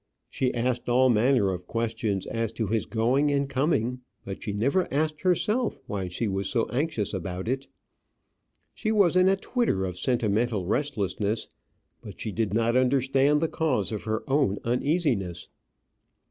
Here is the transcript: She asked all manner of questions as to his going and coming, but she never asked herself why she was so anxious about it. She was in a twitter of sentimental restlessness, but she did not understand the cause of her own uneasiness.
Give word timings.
She 0.31 0.51
asked 0.55 0.89
all 0.89 1.11
manner 1.11 1.51
of 1.51 1.67
questions 1.67 2.25
as 2.25 2.51
to 2.53 2.65
his 2.65 2.87
going 2.87 3.29
and 3.29 3.47
coming, 3.47 4.01
but 4.25 4.41
she 4.41 4.51
never 4.51 4.91
asked 4.91 5.21
herself 5.21 5.77
why 5.85 6.07
she 6.07 6.27
was 6.27 6.49
so 6.49 6.67
anxious 6.69 7.13
about 7.13 7.47
it. 7.47 7.67
She 8.73 8.91
was 8.91 9.15
in 9.15 9.29
a 9.29 9.35
twitter 9.35 9.85
of 9.85 9.99
sentimental 9.99 10.65
restlessness, 10.65 11.49
but 12.01 12.19
she 12.19 12.31
did 12.31 12.51
not 12.51 12.75
understand 12.75 13.41
the 13.41 13.47
cause 13.47 13.91
of 13.91 14.05
her 14.05 14.23
own 14.27 14.57
uneasiness. 14.63 15.49